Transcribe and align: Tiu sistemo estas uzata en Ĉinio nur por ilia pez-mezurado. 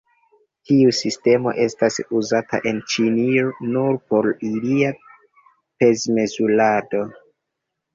Tiu 0.69 0.93
sistemo 0.99 1.53
estas 1.65 1.99
uzata 2.21 2.61
en 2.73 2.81
Ĉinio 2.95 3.55
nur 3.77 4.03
por 4.09 4.33
ilia 4.51 4.93
pez-mezurado. 5.09 7.09